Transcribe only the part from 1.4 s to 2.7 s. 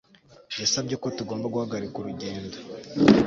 guhagarika urugendo